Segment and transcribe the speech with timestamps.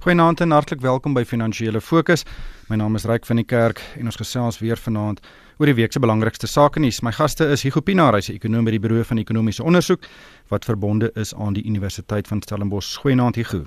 [0.00, 2.22] Goeienaand en hartlik welkom by Finansiële Fokus.
[2.70, 5.18] My naam is Ryk van die Kerk en ons gesels weer vanaand
[5.60, 7.02] oor die week se belangrikste sake nuus.
[7.04, 10.08] My gaste is Hugo Pinaar, hy's 'n ekonom by die Buro van Ekonomiese Onderzoek
[10.48, 12.96] wat verbonde is aan die Universiteit van Stellenbosch.
[12.96, 13.66] Goeienaand Hugo.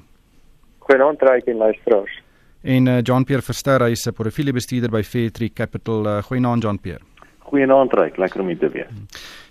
[0.80, 2.22] Goeienaand Ryk en luisteraars.
[2.64, 6.06] En uh, John Pierre Verster, hy's 'n portefeuljebestuurder by Fairtree Capital.
[6.06, 7.02] Uh, Goeienaand John Pierre.
[7.44, 8.88] Goeienaand Ryk, lekker om u te weer.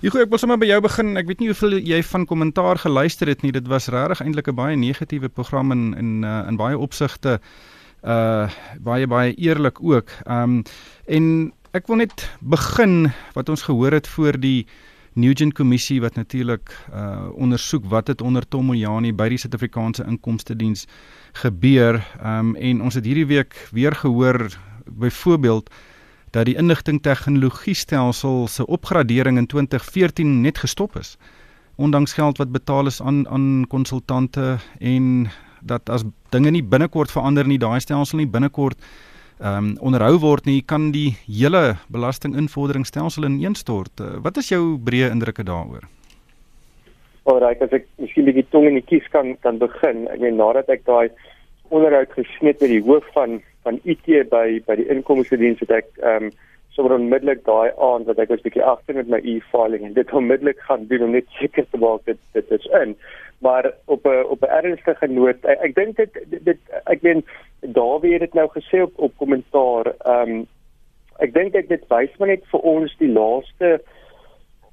[0.03, 1.13] Hugo, ek wil sommer by jou begin.
[1.21, 3.53] Ek weet nie hoeveel jy van kommentaar geluister het nie.
[3.55, 7.41] Dit was regtig eintlik 'n baie negatiewe program in in uh, in baie opsigte
[8.03, 10.11] uh baie baie eerlik ook.
[10.27, 10.63] Um
[11.07, 14.67] en ek wil net begin wat ons gehoor het voor die
[15.15, 20.57] Nugent kommissie wat natuurlik uh ondersoek wat het onder Tom Moyani by die Suid-Afrikaanse Inkomste
[20.57, 20.87] Diens
[21.33, 22.03] gebeur.
[22.25, 24.49] Um en ons het hierdie week weer gehoor
[24.87, 25.71] byvoorbeeld
[26.33, 31.17] dat die inligting tegnologie stelsel se opgradering in 2014 net gestop is
[31.77, 37.47] ondanks geld wat betaal is aan aan konsultante en dat as dinge nie binnekort verander
[37.47, 38.79] nie daai stelsel nie binnekort
[39.43, 44.01] ehm um, onderhou word nie kan die hele belastinginvorderingstelsel ineenstort.
[44.01, 45.89] Uh, wat is jou breë indrukke daaroor?
[47.27, 50.07] Alraai, as ek miskien bietjie tong in die kies kan kan begin.
[50.15, 51.11] Ek meen nadat ek daai
[51.75, 55.93] onderhoud gesmeet met die hoof van van IT by by die inkomste diens het ek
[56.01, 56.33] ehm um,
[56.73, 60.61] sommer onmiddellik daai aand dat ek was bietjie agter met my e-filing en dit onmiddellik
[60.69, 62.95] gaan doen om net seker te maak dit dit is in.
[63.45, 67.25] Maar op 'n op 'n ernstige noot, ek, ek dink dit, dit dit ek meen
[67.61, 69.93] Dawie het dit nou gesê op op kommentaar.
[70.05, 70.47] Ehm um,
[71.19, 73.81] ek dink dit dit wys maar net vir ons die laaste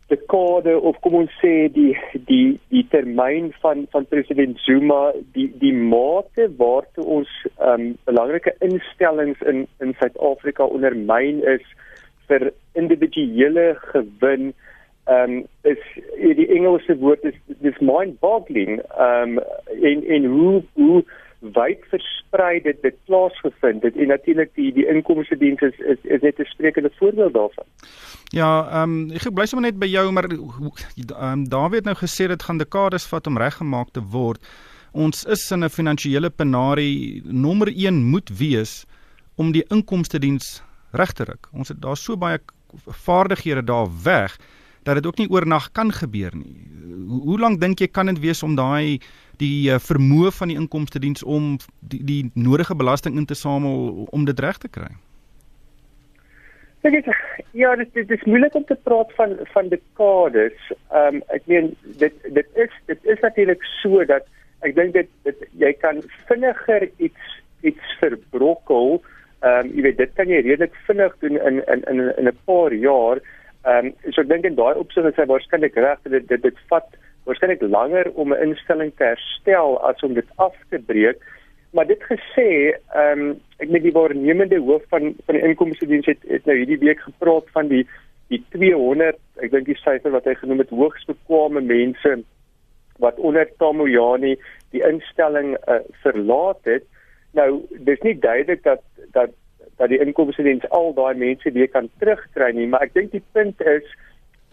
[0.09, 1.93] dekade of kom ons sê die
[2.29, 8.55] die die termyn van van president Zuma die die mate waartoe ons ehm um, belangrike
[8.65, 11.65] instellings in in Suid-Afrika ondermyn is
[12.31, 14.51] vir individuele gewin
[15.05, 15.81] ehm um, is
[16.17, 19.43] die Engelse woord is dis mind boggling ehm um,
[19.93, 21.03] en en hoe hoe
[21.39, 26.21] wyd versprei dit dit plaasgevind het en natuurlik die die inkomste diens is, is is
[26.21, 27.65] net 'n sprekende voorbeeld daarvan.
[28.29, 31.95] Ja, ehm um, ek bly sommer net by jou maar ehm um, Dawie het nou
[31.95, 34.39] gesê dit gaan dekades vat om reggemaak te word.
[34.91, 38.85] Ons is in 'n finansiële penarie nommer 1 moet wees
[39.35, 41.47] om die inkomste diens reg te ruk.
[41.53, 42.39] Ons het daar so baie
[42.87, 44.37] vaardighede daar weg
[44.83, 46.55] dat dit ook nie oornag kan gebeur nie.
[47.07, 48.99] Hoe, hoe lank dink jy kan dit wees om daai
[49.39, 54.07] die uh, vermoë van die inkomste diens om die, die nodige belasting in te samel
[54.11, 54.91] om dit reg te kry?
[56.81, 57.15] Dit is
[57.51, 60.59] ja, dit, dit is moeilik om te praat van van dekades.
[60.91, 64.27] Ehm um, ek meen dit dit is dit is natuurlik so dat
[64.63, 67.35] ek dink dit, dit jy kan vinniger iets
[67.67, 69.01] iets verbrokkel.
[69.43, 72.37] Ehm um, jy weet dit kan jy redelik vinnig doen in in in in 'n
[72.45, 73.19] paar jaar.
[73.67, 76.41] Ehm um, so ek dink in daai opsig is hy waarskynlik reg dat dit dit,
[76.41, 76.87] dit vat
[77.27, 81.19] waarskynlik langer om 'n instelling te herstel as om dit af te breek.
[81.71, 86.05] Maar dit gesê, ehm um, ek met die waarnemende hoof van van die inkomste diens
[86.05, 87.85] het, het nou hierdie week gepraat van die
[88.29, 92.19] die 200, ek dink die syfer wat hy genoem het hoogs bekwame mense
[92.99, 94.35] wat onder Tamojani
[94.71, 96.85] die instelling uh, verlaat het.
[97.33, 98.83] Nou, dis nie duidelik dat
[99.15, 99.33] dat
[99.77, 103.23] dat die inkomste diens al daai mense weer kan terugkry nie, maar ek dink die
[103.33, 103.85] punt is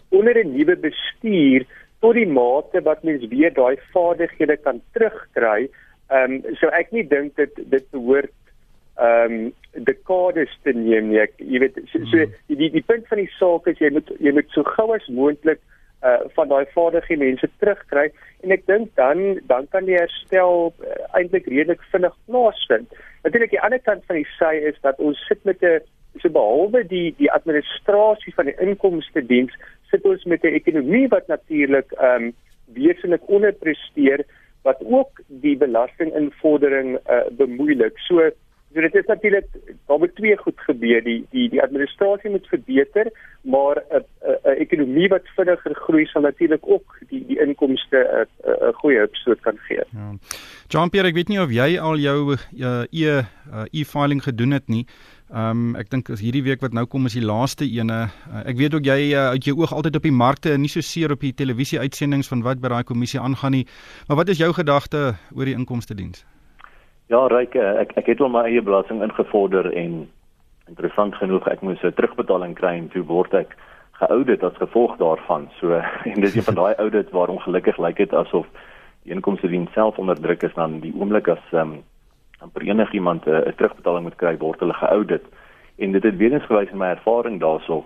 [0.09, 1.65] onder 'n nuwe bestuur
[1.99, 5.69] tot die mate wat mens weer daai vaardighede kan terugkry.
[6.09, 8.33] Ehm um, so ek nie dink dit dit behoort
[8.97, 9.53] ehm um,
[9.89, 11.19] dekades te neem nie.
[11.21, 12.37] Ek, jy weet so, so hmm.
[12.47, 15.61] die die punt van die saak is jy moet jy moet so gou as moontlik
[16.05, 18.11] uh van daai vaardige mense terugkry
[18.45, 22.93] en ek dink dan dan kan die herstel uh, eintlik redelik vinnig plaasvind.
[23.27, 25.81] Natuurlik die ander kant van die sy is dat ons sit met 'n
[26.23, 29.51] so behalwe die die administrasie van die inkomste diens
[29.91, 32.33] sit ons met 'n ekonomie wat natuurlik ehm um,
[32.73, 34.23] wesentlik onderpresteer
[34.63, 37.99] wat ook die belastinginvordering uh, bemoeilik.
[38.07, 38.29] So,
[38.73, 39.47] so dit is natuurlik
[39.87, 41.03] daar moet twee goed gebeur.
[41.03, 43.11] Die die die administrasie moet verbeter,
[43.41, 44.03] maar 'n
[44.43, 48.73] 'n ekonomie wat vinniger groei sal natuurlik ook die die inkomste 'n uh, 'n uh,
[48.73, 49.83] goeie opstoot kan gee.
[49.91, 50.15] Ja.
[50.67, 54.85] Jean-Pierre, ek weet nie of jy al jou uh, e uh, e-filing gedoen het nie.
[55.27, 58.07] Ehm um, ek dink as hierdie week wat nou kom is die laaste ene.
[58.31, 60.71] Uh, ek weet ook jy uh, uit jou oog altyd op die markte en nie
[60.71, 63.67] so seer op die televisie uitsendings van wat by daai kommissie aangaan nie.
[64.07, 66.23] Maar wat is jou gedagte oor die inkomste diens?
[67.07, 70.09] Ja, Ryk, eh, ek ek het al my eie belasting ingevorder en
[70.67, 73.55] interessant genoeg ek moes 'n terugbetaling kry en toe word ek
[73.91, 75.47] geaudit as gevolg daarvan.
[75.59, 75.71] So
[76.11, 78.45] en dis een van daai audits waar ongelukkig lyk dit asof
[79.03, 81.83] die inkomste diens self onder druk is dan die oomblik as ehm um,
[82.39, 85.23] dan per enigiemand 'n uh, terugbetaling moet kry word hulle geaudit
[85.77, 87.85] en dit het weer eens gewys in my ervaring daarso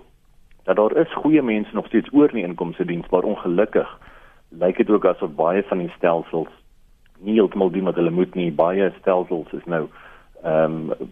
[0.64, 3.98] dat daar is goeie mense nog steeds oor in die inkomste diens maar ongelukkig
[4.48, 6.61] lyk dit ook asof baie van die stelsels
[7.22, 8.50] nie heeltemal doen wat hulle moet nie.
[8.52, 9.88] Baie stelsels is nou
[10.42, 11.10] ehm um,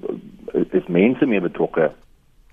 [0.70, 1.92] is mense mee betrokke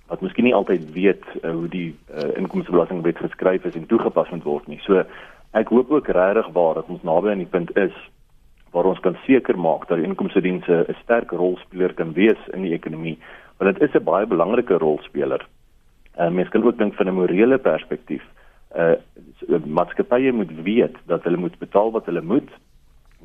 [0.08, 4.46] wat miskien nie altyd weet uh, hoe die uh, inkomstebelastingwet geskryf is en toegepas moet
[4.46, 4.78] word nie.
[4.86, 5.02] So
[5.58, 7.96] ek hoop ook regtig waar dat ons naby aan die punt is
[8.72, 12.72] waar ons kan seker maak dat die inkomstedienste 'n sterk rolspeler kan wees in die
[12.76, 13.18] ekonomie,
[13.56, 15.46] want dit is 'n baie belangrike rolspeler.
[16.18, 18.22] Uh, mens kan ook dink van 'n morele perspektief.
[18.76, 18.94] Uh
[19.64, 22.50] maatskappye moet weet dat hulle moet betaal wat hulle moet.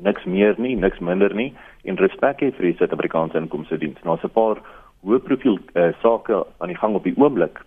[0.02, 1.52] Niks meer nie, niks minder nie
[1.84, 4.00] en respek hê vir die Suid-Afrikaanse inkomstediens.
[4.04, 4.58] Nou 'n paar
[5.04, 7.60] hoë profiel uh, sake aan die gang op die oomblik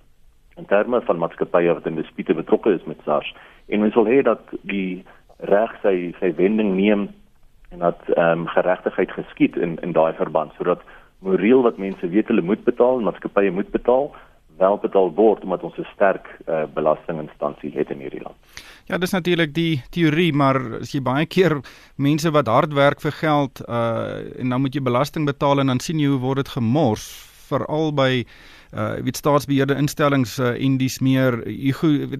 [0.57, 3.33] in terme van maatskappye wat in dispute betrokke is met SARS
[3.68, 5.03] en ons wil hê dat die
[5.51, 7.09] reg sy sy wending neem
[7.71, 10.81] en dat ehm um, geregtigheid geskied in in daai verband sodat
[11.19, 14.09] moreel wat mense weet hulle moet betaal maatskappye moet betaal
[14.57, 18.36] wel betaal word omdat ons 'n sterk uh, belastinginstansie het in hierdie land.
[18.86, 21.62] Ja, dis natuurlik die teorie, maar as jy baie keer
[21.95, 25.80] mense wat hard werk vir geld uh en dan moet jy belasting betaal en dan
[25.80, 27.07] sien jy hoe word dit gemors
[27.50, 28.25] veral by
[28.73, 31.39] uh weet staatsbeheerde instellings uh, en dis meer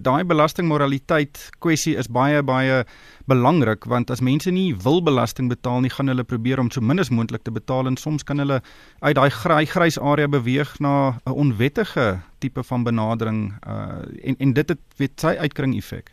[0.00, 2.84] daai belastingmoraliteit kwessie is baie baie
[3.28, 6.98] belangrik want as mense nie wil belasting betaal nie gaan hulle probeer om so min
[6.98, 8.60] as moontlik te betaal en soms kan hulle
[9.00, 14.52] uit daai gry, grys area beweeg na 'n onwettige tipe van benadering uh en en
[14.52, 16.10] dit het weet sy uitkring effek.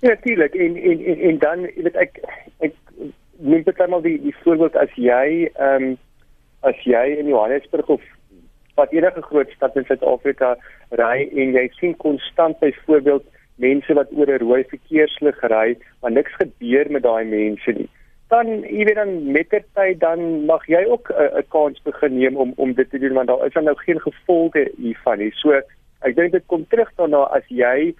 [0.00, 2.20] Ja, natuurlik en, en en en dan weet ek
[2.58, 2.74] ek
[3.38, 5.98] neem dit almal die die voorbeeld as jy ehm um,
[6.62, 8.02] as jy in Johannesburg of
[8.74, 10.56] wat enige groot stad in Suid-Afrika
[10.90, 13.24] ry en jy sien konstant byvoorbeeld
[13.56, 17.88] mense wat oor 'n rooi verkeerslig ry, maar niks gebeur met daai mense nie.
[18.28, 22.72] Dan jy weet dan mettertyd dan mag jy ook 'n kans begin neem om om
[22.72, 25.30] dit te doen want daar is dan nou geen gevolge hiervan nie.
[25.32, 25.60] So
[26.00, 27.94] ek dink dit kom terug daarna as jy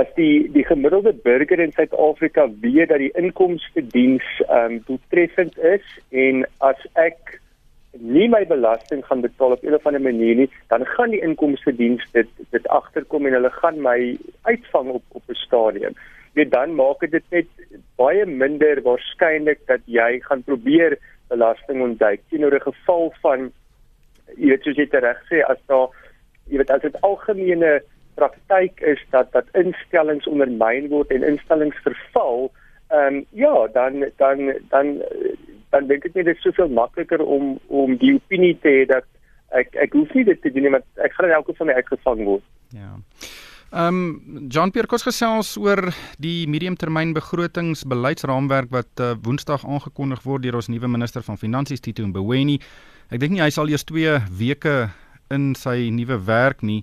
[0.00, 5.58] as die die gemiddelde burger in Suid-Afrika weet dat die inkomste diens ehm um, doeltreffend
[5.58, 7.40] is en as ek
[7.98, 11.76] nie my belasting gaan betaal op 'n of ander manier nie, dan gaan die inkomste
[11.76, 15.94] diens dit dit agterkom en hulle gaan my uitvang op op 'n stadium.
[16.32, 17.46] Weet dan maak dit net
[17.96, 20.98] baie minder waarskynlik dat jy gaan probeer
[21.28, 23.52] belasting ontduik teenoor 'n geval van
[24.36, 25.88] jy weet soos jy reg sê as daar
[26.50, 27.82] jy weet as dit algemene
[28.14, 32.50] praktyk is dat dat instellings ondermyn word en instellings verval,
[32.90, 35.02] ehm um, ja, dan dan dan
[35.70, 39.06] dan dink ek net dit is soveel makliker om om die opinie te hê dat
[39.60, 41.78] ek ek hoef nie dit te doen nie want ek gaan in elke geval my
[41.78, 42.44] uitgevang word.
[42.74, 42.92] Ja.
[43.70, 50.42] Ehm um, John Pierre kos gesels oor die mediumtermyn begrotingsbeleidsraamwerk wat uh, Woensdag aangekondig word
[50.42, 52.58] deur ons nuwe minister van Finansies Tito Mboweni.
[53.10, 54.90] Ek dink nie hy sal eers 2 weke
[55.30, 56.82] in sy nuwe werk nie.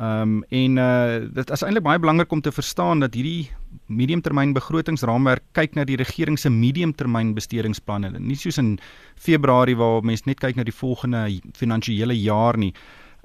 [0.00, 3.50] Ehm um, en uh dit is eintlik baie belangrik om te verstaan dat hierdie
[3.86, 8.14] mediumtermyn begrotingsraamwerk kyk na die regering se mediumtermyn bestedingsplanne.
[8.16, 8.78] Nie soos in
[9.20, 12.72] Februarie waar mense net kyk na die volgende finansiële jaar nie.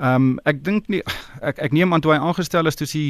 [0.03, 0.99] Ehm um, ek dink nie
[1.41, 3.05] ek ek neem aan toe hy aangestel is toe sy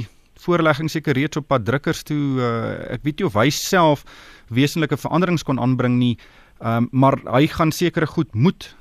[0.45, 4.05] voorlegging seker reeds op pad drukkers toe uh, ek weet nie of hy self
[4.53, 6.19] wesenlike veranderings kon aanbring nie.
[6.61, 8.75] Ehm um, maar hy gaan sekere goed moet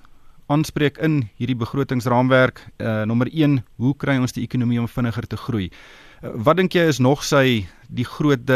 [0.46, 2.60] aanspreek in hierdie begrotingsraamwerk.
[2.78, 5.70] Uh nommer 1, hoe kry ons die ekonomie om vinniger te groei?
[5.70, 8.50] Uh, wat dink jy is nog sy die groot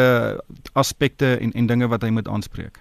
[0.75, 2.81] aspekte en en dinge wat hy moet aanspreek?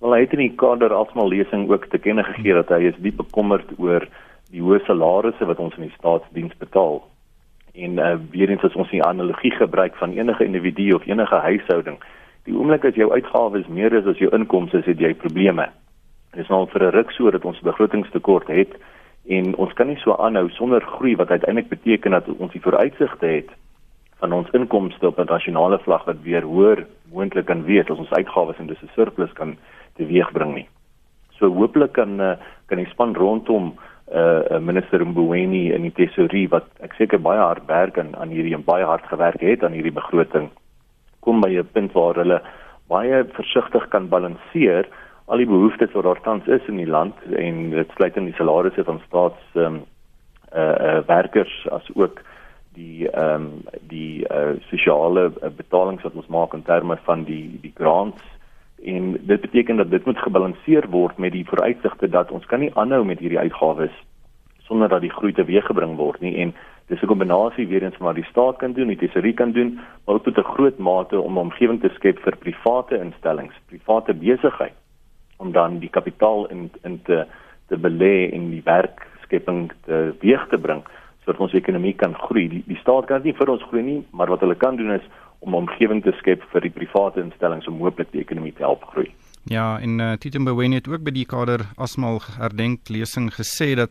[0.00, 2.98] Wel hy het in die kader alsmal lesing ook te kenne gegee dat hy is
[3.00, 4.04] diep bekommerd oor
[4.52, 7.00] die hoë salarisse wat ons in die staatsdiens betaal.
[7.74, 11.98] En uh weer eens as ons 'n analogie gebruik van enige individu of enige huishouding,
[12.44, 15.68] die oomblik as jou uitgawes meer is as jou inkomste, het jy probleme.
[16.34, 18.72] Dit is nou vir 'n ruk so dat ons begrotingstekort het
[19.28, 23.26] en ons kan nie so aanhou sonder groei wat uiteindelik beteken dat ons die vooruitsigte
[23.26, 23.50] het
[24.18, 28.12] van ons inkomste op 'n nasionale vlak wat weer hoër moontlik kan wees as ons
[28.12, 29.56] uitgawes en dus 'n surplus kan
[29.96, 30.68] teweegbring nie.
[31.38, 32.36] So hooplik kan eh,
[32.66, 33.74] kan die span rondom
[34.12, 38.54] uh minister Mboweni en die tesourier wat ek seker baie hard werk aan aan hierdie
[38.54, 40.50] en baie hard gewerk het aan hierdie begroting
[41.20, 42.42] kom by 'n punt waar hulle
[42.88, 44.84] baie versigtig kan balanseer
[45.24, 48.36] al die behoeftes wat daar tans is in die land en dit sluit in die
[48.36, 49.82] salarisse van staats ehm um,
[50.54, 52.20] uh, uh werkers as ook
[52.76, 57.72] die ehm um, die uh sosiale betalings wat ons maak in terme van die die
[57.74, 58.22] grants.
[58.84, 62.74] En dit beteken dat dit moet gebalanseer word met die vooruitsigte dat ons kan nie
[62.74, 63.96] aanhou met hierdie uitgawes
[64.68, 66.36] sonder dat die groei teweeggebring word nie.
[66.36, 66.54] En
[66.86, 69.80] dis 'n kombinasie weer eens van wat die staat kan doen, die tesorie kan doen,
[70.04, 74.14] maar ook tot 'n groot mate om 'n omgewing te skep vir private instellings, private
[74.14, 74.83] besigheid
[75.36, 77.24] om dan die kapitaal in in te
[77.68, 80.84] te belê en die werkskepping te weeg te bring
[81.24, 82.48] sodat ons ekonomie kan groei.
[82.48, 85.06] Die die staat kan nie vir ons groei nie, maar wat hulle kan doen is
[85.40, 88.84] om 'n omgewing te skep vir die private instellings om hooplik die ekonomie te help
[88.92, 89.10] groei.
[89.44, 93.90] Ja, en uh, Tito Mboweni het ook by die kader asmal herdenk lesing gesê dat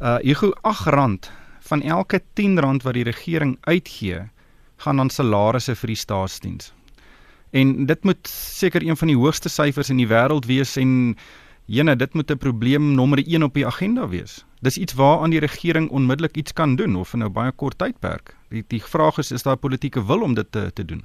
[0.00, 1.28] uh Hugo R8
[1.68, 4.28] van elke R10 wat die regering uitgee,
[4.76, 6.75] gaan aan salarisse vir die staatsdiens.
[7.56, 10.90] En dit moet seker een van die hoogste syfers in die wêreld wees en
[11.66, 14.44] jene dit moet 'n probleem nommer 1 op die agenda wees.
[14.60, 18.36] Dis iets waaraan die regering onmiddellik iets kan doen of in 'n baie kort tydperk.
[18.50, 21.02] Die die vraag is is daar politieke wil om dit te te doen?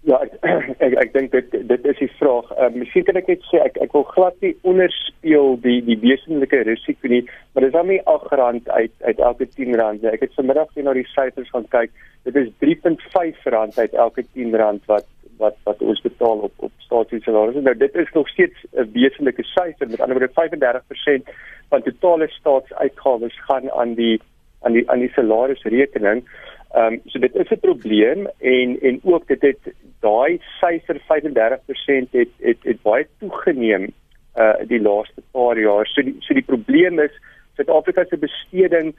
[0.00, 0.32] Ja, ek
[0.86, 2.50] ek, ek dink dit dit is die vraag.
[2.58, 6.62] Uh, miskien kan ek net sê ek ek wil glad nie onderspeel die die wesenlike
[6.68, 10.04] risiko nie, maar dis dan nie R8 uit uit elke R10.
[10.12, 11.90] Ek het vanmiddag net na die syfers gaan kyk.
[12.24, 15.06] Dit is R3.5 uit elke R10 wat
[15.38, 17.60] wat wat ons betaal op op staatssalarisse.
[17.60, 19.88] Nou dit is nog steeds 'n wesenlike syfer.
[19.88, 21.28] Met ander woorde 35%
[21.68, 24.20] van totale staatsuitgawes gaan aan die
[24.60, 26.24] aan die aan die salarisrekening.
[26.74, 32.10] Ehm um, so dit is 'n probleem en en ook dit het daai syfer 35%
[32.10, 33.92] het het het baie toegeneem
[34.36, 35.86] uh die laaste paar jaar.
[35.86, 37.14] So die so die probleem is
[37.54, 38.94] Suid-Afrika se besteding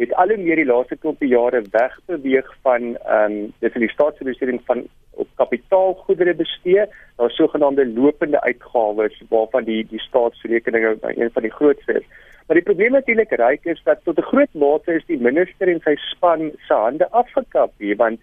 [0.00, 3.92] het al hoe meer die laaste klompie jare wegbeweeg van ehm um, dis in die
[3.92, 11.42] staatsbesteding van op kapitaalgoedere bestee, daar sogenaamde lopende uitgawes waarvan die die staatsrekeninge een van
[11.42, 12.06] die grootste is.
[12.46, 15.80] Maar die probleem natuurlik reik is dat tot 'n groot mate is die minister en
[15.84, 18.20] sy span se hande afgekap hier want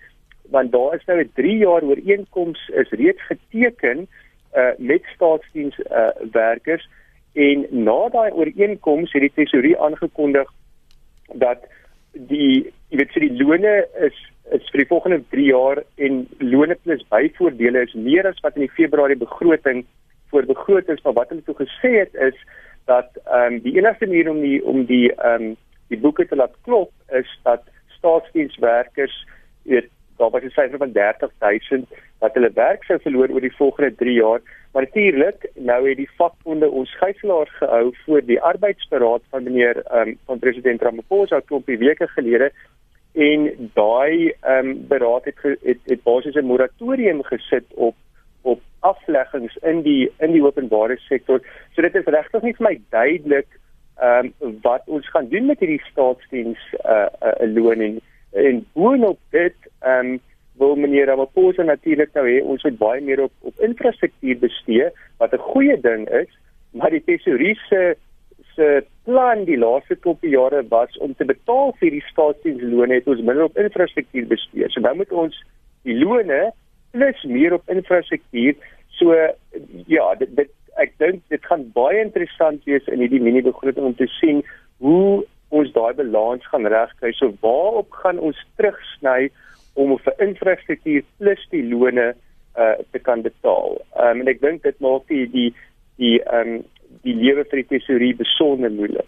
[0.49, 4.07] want daar is nou 'n 3 jaar ooreenkoms is reeds geteken
[4.55, 6.89] uh met staatsdiens uh werkers
[7.33, 10.49] en na daai ooreenkoms het die tesourier aangekondig
[11.33, 11.63] dat
[12.13, 13.75] die jy weet vir die lone
[14.07, 14.17] is
[14.55, 18.63] is vir die volgende 3 jaar en lone plus byvoordele is meer as wat in
[18.63, 19.83] die Februarie begroting
[20.31, 22.37] voor begroot is maar wat hulle toe gesê het is
[22.87, 25.55] dat ehm um, die enigste manier om die om die ehm um,
[25.91, 27.63] die boeke te laat klop is dat
[27.97, 29.15] staatsdienswerkers
[29.63, 31.87] weet daar was 'n syfer van 30000
[32.19, 34.41] wat hulle werk sou verloor oor die volgende 3 jaar.
[34.77, 40.07] Maar natuurlik, nou het die vakbonde ons gijslaar gehou voor die arbeidsberaad van meneer ehm
[40.07, 42.51] um, van president Ramaphosa klompie weke gelede
[43.13, 47.95] en daai ehm um, beraad het het, het basies 'n moratorium gesit op
[48.41, 51.41] op afleggings in die in die openbare sektor.
[51.73, 53.59] So dit is regtig nie vir my duidelik
[53.95, 57.99] ehm um, wat ons gaan doen met hierdie staatsdiens uh, uh, 'n loon en
[58.31, 60.19] en boonop dit ehm um,
[60.57, 64.89] wil meneer Ramaphosa natuurlik nou hê ons moet baie meer op op infrastruktuur bestee
[65.21, 66.31] wat 'n goeie ding is
[66.73, 67.95] maar die tesourier se
[68.55, 73.21] se plan die laaste klompie jare was om te betaal vir die staatsdienslone het ons
[73.21, 75.43] minder op infrastruktuur bestee so nou moet ons
[75.83, 76.51] die lone
[76.91, 78.55] plus meer op infrastruktuur
[78.89, 79.13] so
[79.85, 83.95] ja dit, dit ek dink dit gaan baie interessant wees in hierdie mini begroting om
[83.97, 84.43] te sien
[84.85, 87.13] hoe ons daai balans gaan regkry.
[87.15, 89.29] So waarop gaan ons terugsny
[89.77, 92.13] om vir infrastruktuur plus die lone
[92.57, 93.77] uh te kan betaal.
[94.01, 95.51] Um en ek dink dit maak die die
[96.01, 96.63] die um
[97.05, 99.07] die lewe vir die tesourier besonder moeilik.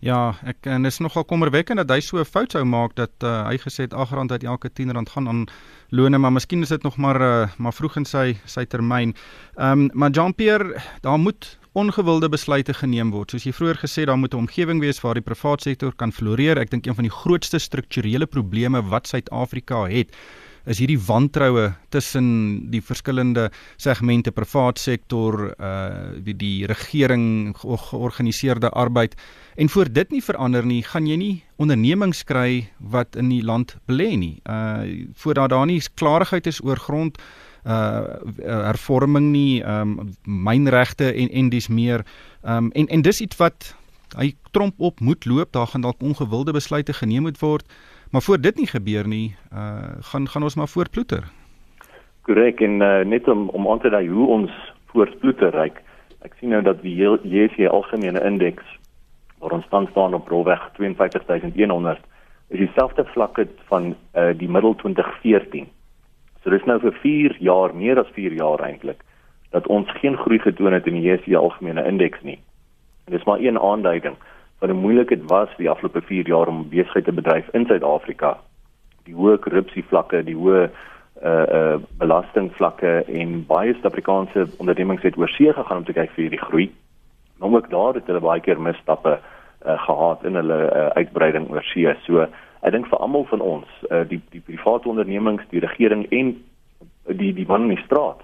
[0.00, 3.44] Ja, ek en is nogal kommerwekkend dat hy so 'n fout sou maak dat uh,
[3.48, 5.44] hy gesê het R8 uit elke R10 gaan aan
[5.90, 9.12] lone, maar miskien is dit nog maar uh, maar vroeg in sy sy termyn.
[9.58, 13.30] Ehm um, maar Jean-Pierre, daar moet ongewilde besluite geneem word.
[13.30, 16.58] Soos jy vroeër gesê, daar moet 'n omgewing wees waar die private sektor kan floreer.
[16.58, 20.10] Ek dink een van die grootste strukturele probleme wat Suid-Afrika het,
[20.66, 29.14] is hierdie wantroue tussen die verskillende segmente private sektor, uh die die regering, georganiseerde arbeid.
[29.56, 33.76] En voor dit nie verander nie, gaan jy nie ondernemings kry wat in die land
[33.86, 34.40] belê nie.
[34.44, 37.18] Uh voordat daar nie klarigheid is oor grond
[37.66, 38.00] uh
[38.66, 42.04] hervorming nie, ehm um, mynregte en en dis meer.
[42.42, 43.74] Ehm um, en en dis iets wat
[44.18, 47.66] hy tromp op moet loop, daar gaan dalk ongewilde besluite geneem moet word.
[48.10, 51.24] Maar voor dit nie gebeur nie, uh gaan gaan ons maar voortploeter.
[52.22, 54.50] Korrek en uh, net om om aan te dui hoe ons
[54.92, 55.82] voortploeter ryk.
[56.20, 58.64] Ek sien nou dat die JSE algemene indeks
[59.38, 62.00] waar ons tans staan op rolweg 52100
[62.48, 65.68] is dieselfde vlakke van uh die middel 2014.
[66.42, 69.02] So dis nou vir 4 jaar, meer as 4 jaar eintlik,
[69.50, 72.38] dat ons geen groei getoon het in die JSE algemene indeks nie.
[73.06, 74.16] En dis maar een aanduiding
[74.60, 78.38] van hoe moeilik dit was die afgelope 4 jaar om besigheid te bedryf in Suid-Afrika.
[79.04, 80.68] Die hoë korrupsievlakke, die hoë
[81.20, 86.44] uh uh belastingvlakke en baie Suid-Afrikaanse ondernemings het oorsee gegaan om te kyk vir hierdie
[86.44, 86.70] groei.
[87.38, 91.94] Maar ook daar het hulle baie keer misstappe uh gehad in hulle uh, uitbreiding oorsee.
[92.06, 92.26] So
[92.62, 96.34] ek dink vir almal van ons, uh, die die private ondernemings, die regering en
[97.08, 98.20] die die man in die straat.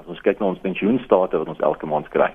[0.00, 2.30] As ons kyk na ons pensioenstate wat ons elke maand kry,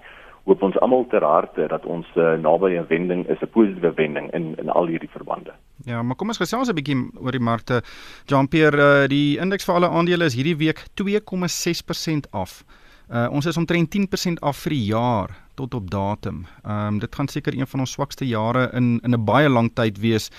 [0.46, 4.32] hoop ons almal ter harte dat ons uh, naby 'n wending is 'n positiewe wending
[4.34, 5.54] in in al hierdie verbande.
[5.86, 7.82] Ja, maar kom ons gesels 'n bietjie oor die markte.
[8.26, 12.64] Jean-Pierre, uh, die indeks vir alle aandele is hierdie week 2,6% af.
[13.10, 16.46] Uh ons is omtrent 10% af vir die jaar tot op datum.
[16.64, 19.74] Ehm um, dit gaan seker een van ons swakste jare in in 'n baie lang
[19.74, 20.32] tyd wees.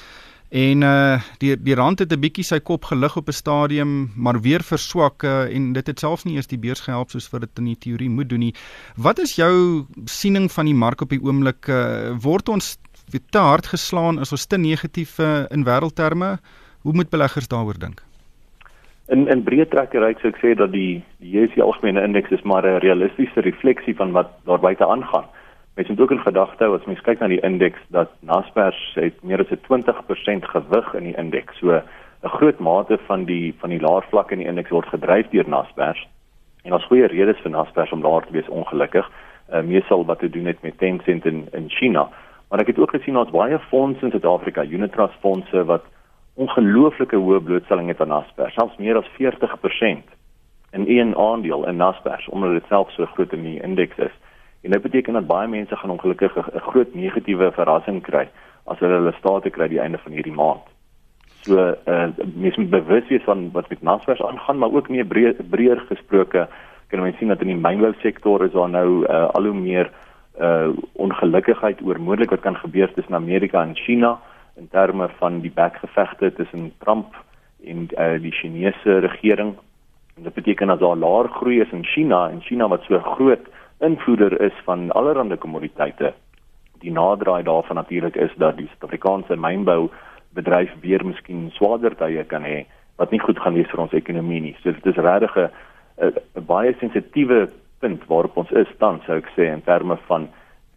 [0.49, 4.41] En uh die die rand het 'n bietjie sy kop gelig op 'n stadium, maar
[4.41, 7.59] weer verswak uh, en dit het selfs nie eers die beurs gehelp soos wat dit
[7.59, 8.55] in die teorie moet doen nie.
[8.97, 11.69] Wat is jou siening van die mark op die oomblik?
[11.69, 12.79] Uh, word ons
[13.31, 16.39] te hard geslaan as ons te negatief uh, in wêreldterme?
[16.83, 18.03] Hoe moet beleggers daaroor dink?
[19.09, 22.43] In in breë trekke reik sou ek sê dat die die JSE algemene indeks is
[22.43, 25.27] maar 'n realistiese refleksie van wat daar buite aangaan.
[25.77, 29.19] Mens moet ook in gedagte hou as mens kyk na die indeks dat Naspers het
[29.23, 31.59] meer as 20% gewig in die indeks.
[31.61, 31.83] So 'n
[32.39, 36.09] groot mate van die van die laer vlak in die indeks word gedryf deur Naspers.
[36.65, 39.11] En daar's goeie redes vir Naspers om daar te wees ongelukkig.
[39.53, 42.09] Uh, meesal wat te doen het met Tencent in in China.
[42.49, 45.85] Maar ek het ook gesien ons baie fondse in Suid-Afrika, Unitrust fondse wat
[46.35, 50.17] ongelooflike hoë blootstelling het aan Naspers, selfs meer as 40%
[50.73, 54.17] in een aandeel in Naspers omdat dit self so groot in die indeks is.
[54.67, 58.29] En dit beteken dat baie mense gaan ongelukkig 'n groot negatiewe verrassing kry
[58.65, 60.65] as hulle hulle state kry die einde van hierdie maand.
[61.41, 65.05] So eh uh, mense moet bewus wees van wat met Naspers aangaan, maar ook nie
[65.05, 66.49] breër breër gesproke
[66.89, 69.91] kan mense sien dat in die mynbou sektor is daar nou uh, al hoe meer
[70.41, 74.19] uh ongelukkigheid oor moontlik wat kan gebeur tussen Amerika en China
[74.57, 77.15] in terme van die bekgevegte tussen Trump
[77.65, 79.55] en uh, die Chinese regering.
[80.17, 83.47] En dit beteken dat daar laer groei is in China en China wat so groot
[83.81, 86.15] invoerder is van allerlei kommoditeite.
[86.81, 89.91] Die naderdraai daarvan natuurlik is dat die Suid-Afrikaanse mynbou
[90.37, 92.65] bedryf weer miskien swaarder tye kan hê
[92.97, 94.57] wat nie goed gaan wees vir ons ekonomie nie.
[94.63, 97.49] So dit is regtig 'n baie sensitiewe
[97.81, 100.29] punt waarop ons is tans sou ek sê in terme van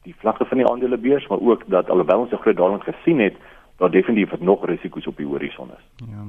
[0.04, 3.36] die vlakke van die aandelebeurs maar ook dat alhoewel ons 'n groot daling gesien het,
[3.78, 5.86] daar definitief nog risiko's op die horison is.
[5.96, 6.24] Ja.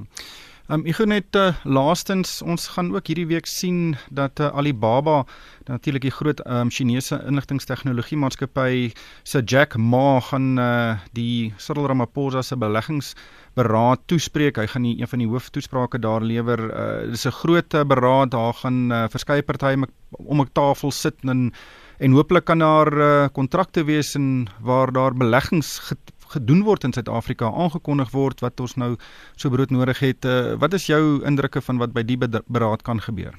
[0.70, 5.24] Um, ek gou net uh, laastens ons gaan ook hierdie week sien dat uh, Alibaba
[5.66, 8.92] natuurlik die groot um, Chinese inligtingstegnologie maatskappy
[9.26, 14.62] se Jack Ma gaan uh, die Cyril Ramaphosa se beleggingsberaad toespreek.
[14.62, 16.62] Hy gaan die, een van die hooftoesprake daar lewer.
[16.68, 18.30] Uh, dis 'n groot uh, beraad.
[18.30, 19.74] Daar gaan uh, verskeie partye
[20.22, 21.50] om 'n tafel sit en
[21.98, 25.92] en hooplik kan daar kontrakte uh, wees en waar daar beleggings
[26.34, 28.96] gedoen word in Suid-Afrika aangekondig word wat ons nou
[29.36, 30.24] so brood nodig het.
[30.24, 33.34] Uh, wat is jou indrukke van wat by die beraad kan gebeur?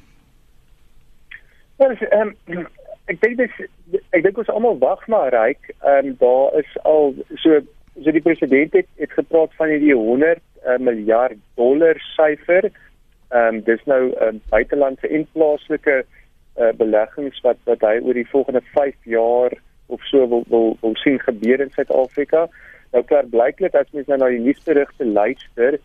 [1.82, 2.68] Wel, ehm um,
[3.10, 3.62] ek dink dis
[4.16, 5.72] ek dink ons almal wag maar ryk.
[5.82, 7.62] Ehm um, daar is al so
[8.04, 12.70] so die president het, het gepraat van hierdie 100 uh, miljard dollar syfer.
[13.32, 16.04] Ehm um, dis nou 'n uh, ehm, buitelandse en plaaslike
[16.58, 19.52] uh, beleggings wat wat hy oor die volgende 5 jaar
[19.88, 22.48] of so wil wil, wil sien gebeur in Suid-Afrika.
[22.92, 25.80] Nou klaar blyklik as mens nou na die nuusberigte luister,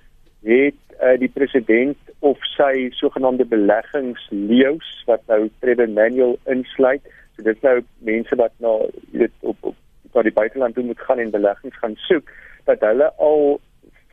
[0.47, 7.05] het uh, die president of sy sogenaamde beleggingsleeu's wat nou Trevor Manuel insluit,
[7.37, 8.75] so dit nou mense wat na
[9.12, 9.77] weet op op
[10.16, 12.31] na die buiteland toe moet gaan en beleggings gaan soek,
[12.64, 13.59] dat hulle al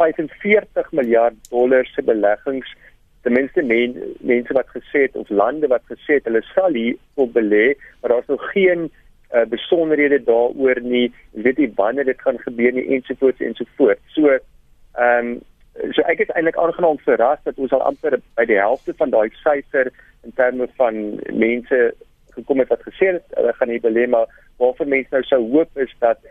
[0.01, 2.73] 45 miljard dollar se beleggings
[3.23, 6.97] ten minste men, mense wat gesê het of lande wat gesê het hulle sal hier
[7.15, 8.89] op belê, maar daar's nog geen
[9.33, 14.05] uh, besonderhede daaroor nie, weet nie wanneer dit gaan gebeur nie ensovoorts ensovoorts.
[14.13, 15.41] So ehm um,
[15.73, 19.29] so ek is eintlik aangenaam verras dat ons al amper by die helfte van daai
[19.41, 19.89] syfer
[20.23, 20.99] in terme van
[21.33, 21.79] mense
[22.35, 24.29] gekom het wat gesê het hulle gaan nie belê maar
[24.61, 26.21] waarvoor mense nou sou hoop is dat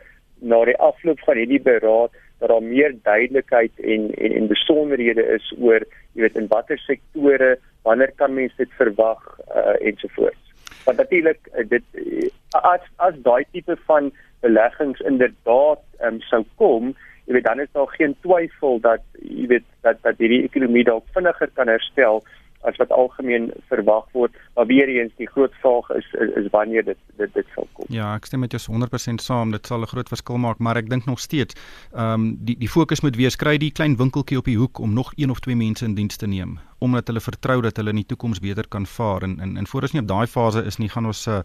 [0.53, 5.51] na die afloop van hierdie beraad dat daar meer duidelikheid en en en besonderhede is
[5.59, 7.57] oor jy weet in watter sektore
[7.88, 10.41] wanneer kan mense dit verwag uh, ensovoorts
[10.85, 16.95] want natuurlik eh, dit eh, as as daai tipe van beleggings inderdaad um, sou kom
[17.27, 21.07] jy weet dan is daar geen twyfel dat jy weet dat dat hierdie ekonomie dalk
[21.14, 22.23] vinniger kan herstel
[22.62, 24.35] as wat algemeen verwag word.
[24.55, 27.87] Maar weer eens die groot vraag is is, is wanneer dit dit dit sal kom.
[27.88, 29.51] Ja ek stem met jou 100% saam.
[29.51, 31.55] Dit sal 'n groot verskil maak maar ek dink nog steeds
[31.92, 34.92] ehm um, die die fokus moet wees kry die klein winkeltjie op die hoek om
[34.95, 38.01] nog een of twee mense in diens te neem omdat hulle vertrou dat hulle in
[38.03, 40.79] die toekoms beter kan vaar en en, en voor ons nie op daai fase is
[40.83, 41.40] nie gaan ons uh,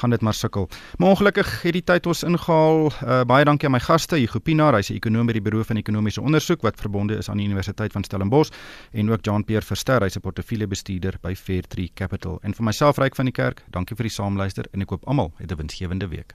[0.00, 0.68] gaan dit maar sukkel.
[0.98, 2.90] Maar ongelukkig het die tyd ons ingehaal.
[2.90, 5.76] Uh, baie dankie aan my gaste, Hugo Pinaar, hy's 'n ekonom by die Buro van
[5.76, 8.50] Ekonomiese Onderzoek wat verbonde is aan die Universiteit van Stellenbosch
[8.92, 12.38] en ook Jean-Pierre Verster, hy's 'n portefeuljebestuurder by Fairtree Capital.
[12.42, 15.32] En vir myself Ryk van die Kerk, dankie vir die saamluister en ek hoop almal
[15.38, 16.34] het 'n winsgewende week.